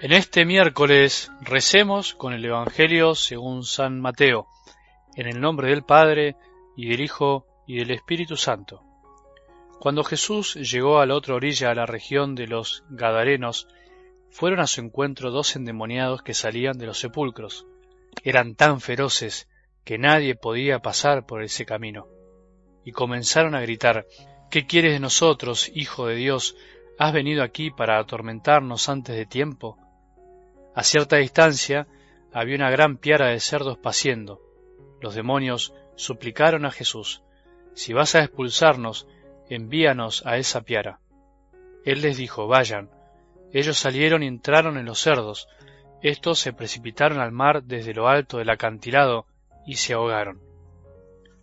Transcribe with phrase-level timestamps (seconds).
[0.00, 4.46] En este miércoles recemos con el Evangelio según San Mateo,
[5.16, 6.36] en el nombre del Padre,
[6.76, 8.84] y del Hijo, y del Espíritu Santo.
[9.80, 13.66] Cuando Jesús llegó a la otra orilla a la región de los Gadarenos,
[14.30, 17.66] fueron a su encuentro dos endemoniados que salían de los sepulcros.
[18.22, 19.48] Eran tan feroces
[19.82, 22.06] que nadie podía pasar por ese camino.
[22.84, 24.06] Y comenzaron a gritar,
[24.48, 26.54] ¿Qué quieres de nosotros, Hijo de Dios?
[27.00, 29.76] ¿Has venido aquí para atormentarnos antes de tiempo?
[30.78, 31.88] A cierta distancia
[32.32, 34.40] había una gran piara de cerdos paciendo.
[35.00, 37.24] Los demonios suplicaron a Jesús,
[37.74, 39.08] Si vas a expulsarnos,
[39.50, 41.00] envíanos a esa piara.
[41.84, 42.90] Él les dijo, Vayan.
[43.52, 45.48] Ellos salieron y entraron en los cerdos.
[46.00, 49.26] Estos se precipitaron al mar desde lo alto del acantilado
[49.66, 50.40] y se ahogaron.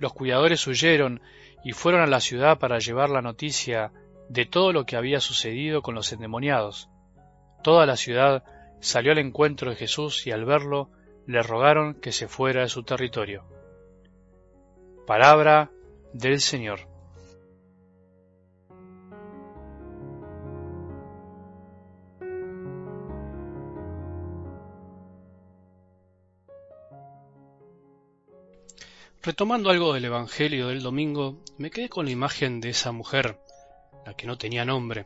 [0.00, 1.20] Los cuidadores huyeron
[1.62, 3.92] y fueron a la ciudad para llevar la noticia
[4.28, 6.88] de todo lo que había sucedido con los endemoniados.
[7.62, 8.42] Toda la ciudad
[8.80, 10.90] salió al encuentro de Jesús y al verlo
[11.26, 13.44] le rogaron que se fuera de su territorio.
[15.06, 15.70] Palabra
[16.12, 16.90] del Señor.
[29.22, 33.38] Retomando algo del Evangelio del domingo, me quedé con la imagen de esa mujer,
[34.06, 35.04] la que no tenía nombre,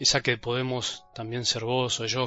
[0.00, 2.24] esa que podemos también ser vos o yo,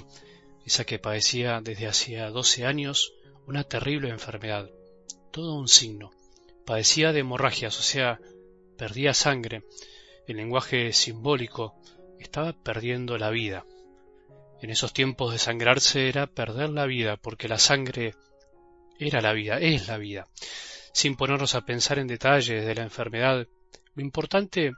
[0.66, 3.13] esa que padecía desde hacía doce años
[3.45, 4.69] una terrible enfermedad,
[5.31, 6.11] todo un signo.
[6.66, 8.19] Padecía de hemorragias, o sea,
[8.77, 9.63] perdía sangre.
[10.27, 11.75] En lenguaje simbólico,
[12.19, 13.66] estaba perdiendo la vida.
[14.61, 18.16] En esos tiempos de sangrarse era perder la vida, porque la sangre
[18.97, 20.27] era la vida, es la vida.
[20.94, 23.47] Sin ponernos a pensar en detalles de la enfermedad,
[23.94, 24.72] lo importante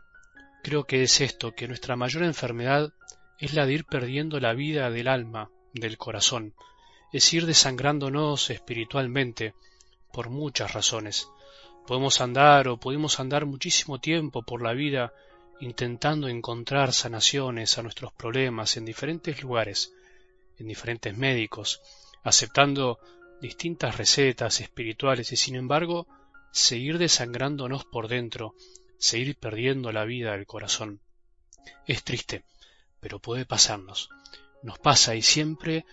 [0.63, 2.91] creo que es esto, que nuestra mayor enfermedad
[3.39, 6.53] es la de ir perdiendo la vida del alma, del corazón,
[7.11, 9.53] es ir desangrándonos espiritualmente
[10.11, 11.29] por muchas razones.
[11.85, 15.13] Podemos andar o pudimos andar muchísimo tiempo por la vida
[15.59, 19.93] intentando encontrar sanaciones a nuestros problemas en diferentes lugares,
[20.57, 21.81] en diferentes médicos,
[22.23, 22.99] aceptando
[23.41, 26.07] distintas recetas espirituales y sin embargo
[26.51, 28.53] seguir desangrándonos por dentro,
[28.97, 30.99] seguir perdiendo la vida del corazón.
[31.85, 32.43] Es triste,
[32.99, 34.09] pero puede pasarnos
[34.63, 35.85] nos pasa y siempre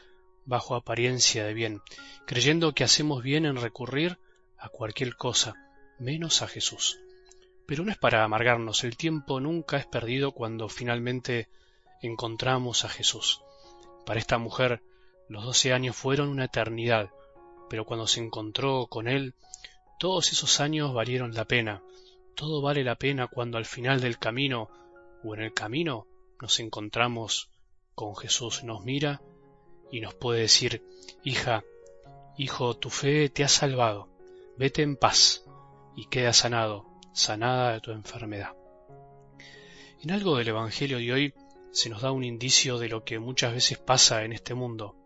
[0.45, 1.83] bajo apariencia de bien,
[2.27, 4.19] creyendo que hacemos bien en recurrir
[4.59, 5.55] a cualquier cosa,
[5.99, 7.01] menos a Jesús.
[7.67, 11.49] Pero no es para amargarnos, el tiempo nunca es perdido cuando finalmente
[12.03, 13.41] encontramos a Jesús.
[14.05, 14.83] Para esta mujer
[15.29, 17.11] los doce años fueron una eternidad,
[17.71, 19.35] pero cuando se encontró con Él,
[19.99, 21.83] todos esos años valieron la pena.
[22.35, 24.69] Todo vale la pena cuando al final del camino
[25.23, 26.07] o en el camino
[26.41, 27.49] nos encontramos
[27.95, 29.23] con Jesús nos mira
[29.91, 30.83] y nos puede decir,
[31.23, 31.65] hija,
[32.37, 34.09] hijo, tu fe te ha salvado,
[34.57, 35.45] vete en paz
[35.97, 38.57] y queda sanado, sanada de tu enfermedad.
[40.03, 41.35] En algo del Evangelio de hoy
[41.71, 44.97] se nos da un indicio de lo que muchas veces pasa en este mundo.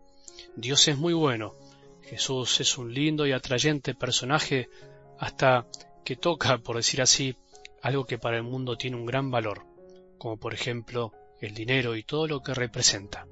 [0.55, 1.53] Dios es muy bueno,
[2.01, 4.69] Jesús es un lindo y atrayente personaje
[5.19, 5.67] hasta
[6.03, 7.37] que toca, por decir así,
[7.81, 9.65] algo que para el mundo tiene un gran valor,
[10.17, 13.27] como por ejemplo el dinero y todo lo que representa.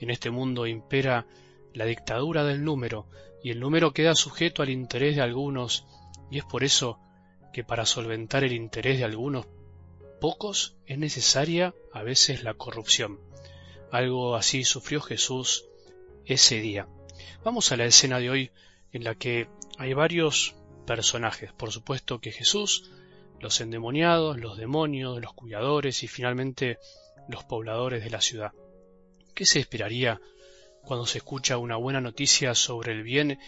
[0.00, 1.26] En este mundo impera
[1.72, 3.06] la dictadura del número
[3.42, 5.86] y el número queda sujeto al interés de algunos
[6.30, 6.98] y es por eso
[7.52, 9.46] que para solventar el interés de algunos
[10.20, 13.20] pocos es necesaria a veces la corrupción.
[13.90, 15.66] Algo así sufrió Jesús
[16.24, 16.88] ese día.
[17.44, 18.50] Vamos a la escena de hoy
[18.92, 20.54] en la que hay varios
[20.86, 21.52] personajes.
[21.52, 22.90] Por supuesto que Jesús,
[23.40, 26.78] los endemoniados, los demonios, los cuidadores y finalmente
[27.28, 28.52] los pobladores de la ciudad.
[29.34, 30.20] ¿Qué se esperaría
[30.82, 33.38] cuando se escucha una buena noticia sobre el bien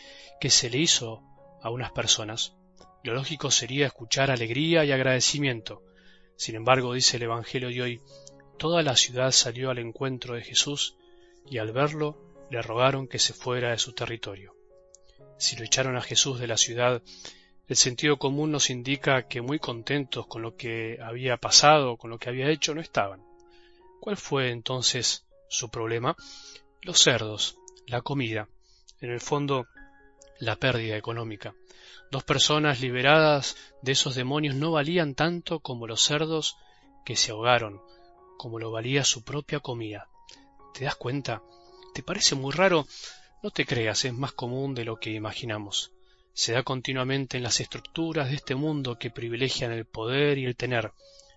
[0.41, 1.23] que se le hizo
[1.63, 2.55] a unas personas?
[3.03, 5.83] Lo lógico sería escuchar alegría y agradecimiento.
[6.37, 8.01] Sin embargo, dice el Evangelio de hoy,
[8.59, 10.97] toda la ciudad salió al encuentro de Jesús
[11.49, 12.19] y al verlo
[12.51, 14.55] le rogaron que se fuera de su territorio.
[15.39, 17.03] Si lo echaron a Jesús de la ciudad,
[17.69, 22.19] el sentido común nos indica que muy contentos con lo que había pasado, con lo
[22.19, 23.23] que había hecho, no estaban.
[24.01, 26.17] ¿Cuál fue entonces su problema?
[26.83, 28.49] Los cerdos, la comida,
[29.01, 29.67] en el fondo
[30.39, 31.55] la pérdida económica.
[32.11, 36.57] Dos personas liberadas de esos demonios no valían tanto como los cerdos
[37.05, 37.81] que se ahogaron,
[38.37, 40.09] como lo valía su propia comida.
[40.75, 41.43] ¿Te das cuenta?
[41.95, 42.87] ¿Te parece muy raro?
[43.43, 45.93] No te creas, es más común de lo que imaginamos.
[46.33, 50.55] Se da continuamente en las estructuras de este mundo que privilegian el poder y el
[50.55, 50.93] tener,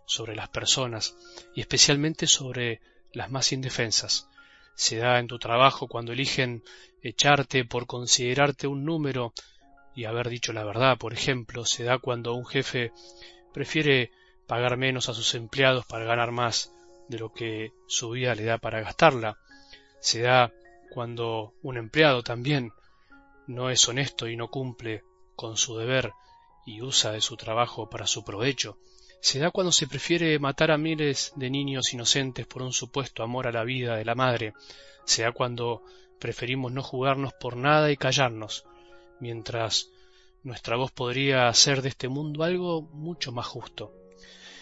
[0.10, 1.16] sobre las personas
[1.54, 2.82] y especialmente sobre
[3.14, 4.28] las más indefensas.
[4.74, 6.64] se da en tu trabajo cuando eligen
[7.04, 9.34] echarte por considerarte un número
[9.94, 12.92] y haber dicho la verdad, por ejemplo, se da cuando un jefe
[13.54, 14.12] prefiere
[14.48, 16.74] pagar menos a sus empleados para ganar más
[17.08, 19.38] de lo que su vida le da para gastarla,
[20.00, 20.52] se da
[20.90, 22.72] cuando un empleado también
[23.46, 25.04] no es honesto y no cumple
[25.36, 26.14] con su deber
[26.66, 28.78] y usa de su trabajo para su provecho,
[29.21, 33.48] se da cuando se prefiere matar a miles de niños inocentes por un supuesto amor
[33.48, 34.54] a la vida de la madre,
[35.06, 35.83] se da cuando
[36.19, 38.66] preferimos no jugarnos por nada y callarnos,
[39.19, 39.89] mientras
[40.44, 43.94] nuestra voz podría hacer de este mundo algo mucho más justo.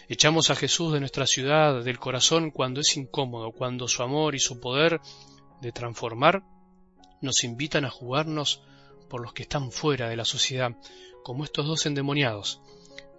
[0.10, 4.40] Echamos a Jesús de nuestra ciudad, del corazón, cuando es incómodo, cuando su amor y
[4.40, 5.02] su poder
[5.62, 6.44] de transformar
[7.22, 8.62] nos invitan a jugarnos
[9.10, 10.72] por los que están fuera de la sociedad,
[11.24, 12.62] como estos dos endemoniados.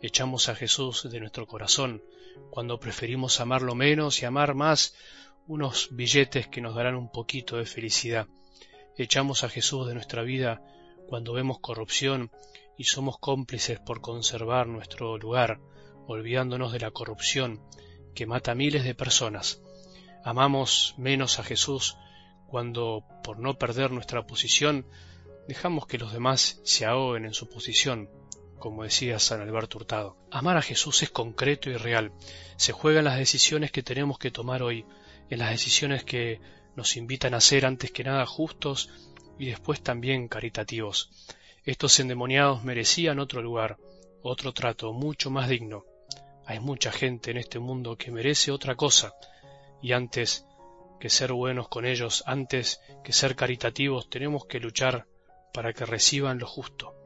[0.01, 2.05] Echamos a Jesús de nuestro corazón
[2.51, 4.95] cuando preferimos amarlo menos y amar más
[5.49, 8.29] unos billetes que nos darán un poquito de felicidad.
[8.97, 10.63] Echamos a Jesús de nuestra vida
[11.09, 12.31] cuando vemos corrupción
[12.77, 15.59] y somos cómplices por conservar nuestro lugar,
[16.07, 17.61] olvidándonos de la corrupción
[18.15, 19.61] que mata a miles de personas.
[20.25, 21.97] Amamos menos a Jesús
[22.47, 24.87] cuando, por no perder nuestra posición,
[25.49, 28.09] dejamos que los demás se ahoguen en su posición,
[28.59, 30.17] como decía San Alberto Hurtado.
[30.31, 32.13] Amar a Jesús es concreto y real.
[32.57, 34.85] Se juega en las decisiones que tenemos que tomar hoy,
[35.31, 36.41] en las decisiones que
[36.77, 38.91] nos invitan a ser antes que nada justos
[39.39, 41.11] y después también caritativos.
[41.65, 43.79] Estos endemoniados merecían otro lugar,
[44.23, 45.85] otro trato mucho más digno.
[46.47, 49.15] Hay mucha gente en este mundo que merece otra cosa,
[49.83, 50.47] y antes
[50.99, 55.07] que ser buenos con ellos, antes que ser caritativos, tenemos que luchar
[55.53, 56.98] para que reciban lo justo.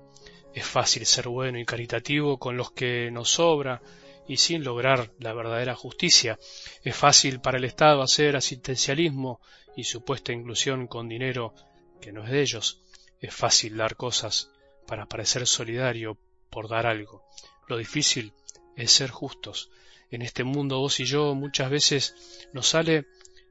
[0.54, 3.82] Es fácil ser bueno y caritativo con los que nos sobra
[4.28, 6.38] y sin lograr la verdadera justicia.
[6.82, 9.40] Es fácil para el Estado hacer asistencialismo
[9.76, 11.54] y supuesta inclusión con dinero
[12.00, 12.82] que no es de ellos.
[13.20, 14.50] Es fácil dar cosas
[14.86, 16.18] para parecer solidario
[16.50, 17.24] por dar algo.
[17.68, 18.32] Lo difícil
[18.76, 19.70] es ser justos.
[20.10, 23.06] En este mundo vos y yo muchas veces nos sale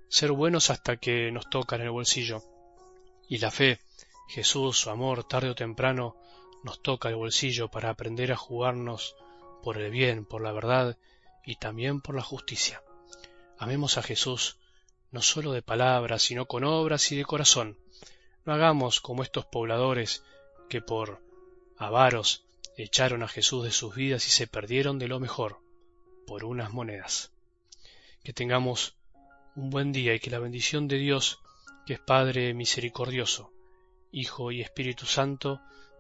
[0.10, 2.44] ser buenos hasta que nos toca en el bolsillo.
[3.28, 3.80] Y la fe,
[4.28, 6.18] Jesús, su amor, tarde o temprano,
[6.64, 9.16] nos toca el bolsillo para aprender a jugarnos
[9.64, 10.98] por el bien, por la verdad
[11.46, 12.84] y también por la justicia.
[13.58, 14.58] Amemos a Jesús
[15.12, 17.78] no sólo de palabras, sino con obras y de corazón.
[18.46, 20.24] No hagamos como estos pobladores
[20.70, 21.22] que por
[21.78, 22.46] avaros
[22.78, 25.60] echaron a Jesús de sus vidas y se perdieron de lo mejor
[26.26, 27.32] por unas monedas.
[28.24, 28.96] Que tengamos
[29.56, 31.40] un buen día y que la bendición de Dios,
[31.86, 33.52] que es Padre misericordioso,
[34.12, 35.62] Hijo y Espíritu Santo,